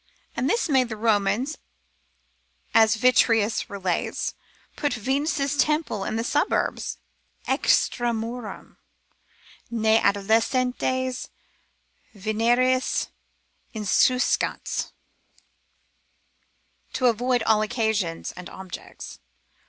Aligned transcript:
And 0.35 0.49
this 0.49 0.67
made 0.67 0.89
the 0.89 0.97
Romans, 0.97 1.59
as 2.73 2.95
Vitruvius 2.95 3.69
relates, 3.69 4.33
put 4.75 4.95
Venus' 4.95 5.55
temple 5.57 6.05
in 6.05 6.15
the 6.15 6.23
suburbs, 6.23 6.97
extra 7.45 8.09
murum, 8.11 8.77
ne 9.69 9.99
adolescentes 9.99 11.29
venereis 12.15 13.09
insuescant, 13.75 14.91
to 16.93 17.05
avoid 17.05 17.43
all 17.43 17.61
occasions 17.61 18.31
and 18.31 18.49
objects. 18.49 19.19